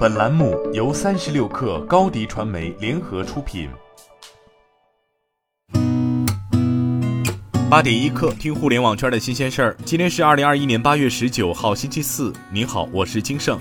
[0.00, 3.68] 本栏目由三十六氪高低传媒联合出品。
[7.68, 9.76] 八点一刻，听互联网圈的新鲜事儿。
[9.84, 12.32] 今天是二零二一年八月十九号，星期四。
[12.50, 13.60] 你好，我是金盛。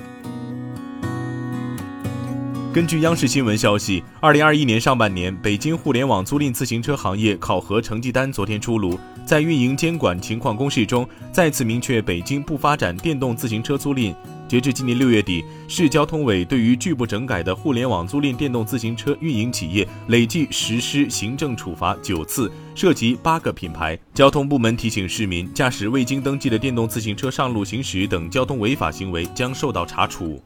[2.74, 8.98] 根据央视新闻消息，二零二一年上半年，北京互联网租赁自行车行业考核成绩单昨天出炉。
[9.26, 14.16] 在运营监管情况公示中，再次明确北京不发展电动自行车租赁。
[14.50, 23.96] 截至今年六月底，市交通委对于拒不整改的互联网租赁电动自行车运营企业累计实施行政处罚九次，涉及八个品牌。
[24.12, 30.42] 交通部门提醒市民，驾驶未经登记的电动自行车上路行驶等交通违法行为将受到查处。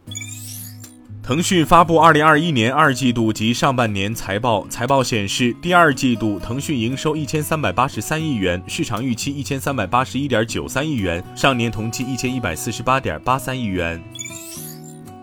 [1.24, 14.04] 腾讯发布二零二一年二季度及上半年财报，财报显示，第二季度腾讯营收一千三百八十三亿元，市场预期一千三百八十一点九三亿元，上年同期一千一百四十八点八三亿元。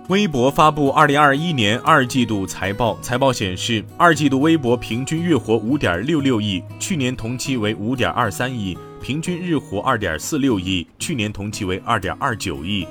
[0.08, 12.86] 微博发布二零二一年二季度财报，财报显示，二季度微博平均月活五点六六亿，去年同期为五点二三亿，平均日活二点四六亿，去年同期为二点二九亿。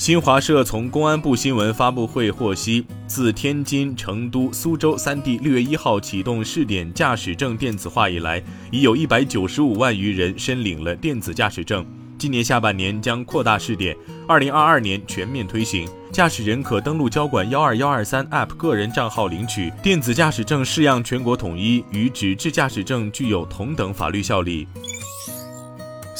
[0.00, 11.84] 新华社从公安部新闻发布会获悉，自天津、成都、苏州三地六月一号启动试点驾驶证电子化以来，已有一百九十五万余人申领了电子驾驶证。
[12.16, 13.94] 今年下半年将扩大试点，
[14.26, 15.86] 二零二二年全面推行。
[16.10, 24.66] 驾驶人可登录交管幺二幺二三 App 个人账号领取电子驾驶证，式样全国统一，与纸质驾驶证具有同等法律效力。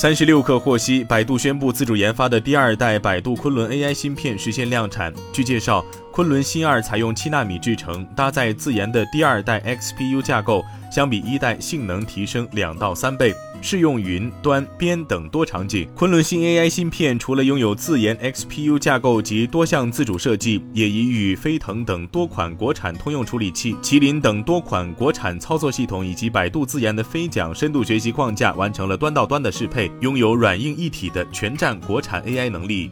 [0.01, 5.13] 三十六氪获悉，百度宣布自主研发的第二代百度昆仑 AI 芯片实现量产。
[5.31, 10.65] 据介绍，昆仑芯二采用七纳米制程，搭载自研的第二代 XPU 架构。
[10.91, 15.89] 相比一代，性能提升两到三倍，适用云端、边等多场景。
[15.95, 32.91] 昆仑芯 AI 芯片除了拥有自研 XPU 架构及多项自主设计，也已与飞腾等多款国产通用处理器、麒麟等多款国产操作系统以及百度自研的飞桨深度学习框架完成了端到端的适配，拥有软硬一体的全站国产 AI 能力。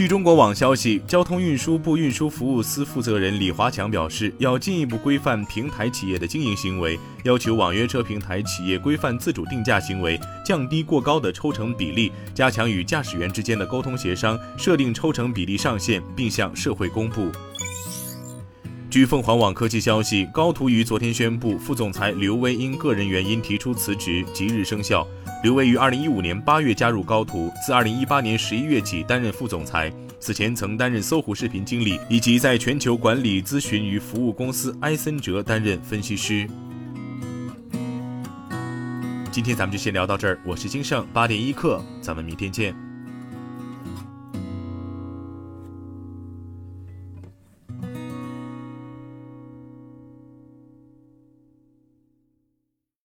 [0.00, 17.30] 据中国网消息，交通运输部运输服务司负责人李华强表示，要进一步规范平台企业的经营行为，要求网约车平台企业规范自主定价行为，降低过高的抽成比例，加强与驾驶员之间的沟通协商，设定抽成比例上限，并向社会公布。
[18.90, 25.06] 据凤凰网科技消息，高途于昨天宣布，副总裁刘威因个人原因提出辞职，即日生效。
[25.44, 29.92] 刘威于二零一五年八月加入高途，自二零一八年十一月起担任副总裁。
[30.18, 36.48] 此前曾担任搜狐视频经理，以及在全球管理咨询与服务公司埃森哲担任分析师。
[39.30, 42.89] 今天咱们就先聊到这儿，我是金盛八点一刻，咱们明天见。